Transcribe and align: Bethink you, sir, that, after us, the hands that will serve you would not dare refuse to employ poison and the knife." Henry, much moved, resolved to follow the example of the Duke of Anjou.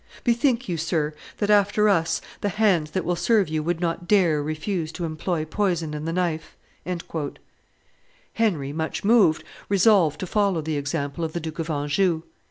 Bethink 0.23 0.67
you, 0.67 0.77
sir, 0.77 1.13
that, 1.37 1.51
after 1.51 1.87
us, 1.87 2.21
the 2.41 2.49
hands 2.49 2.89
that 2.89 3.05
will 3.05 3.15
serve 3.15 3.47
you 3.49 3.61
would 3.61 3.79
not 3.79 4.07
dare 4.07 4.41
refuse 4.41 4.91
to 4.93 5.05
employ 5.05 5.45
poison 5.45 5.93
and 5.93 6.07
the 6.07 6.11
knife." 6.11 6.57
Henry, 8.33 8.73
much 8.73 9.03
moved, 9.03 9.43
resolved 9.69 10.19
to 10.19 10.25
follow 10.25 10.61
the 10.61 10.75
example 10.77 11.23
of 11.23 11.33
the 11.33 11.39
Duke 11.39 11.59
of 11.59 11.69
Anjou. 11.69 12.23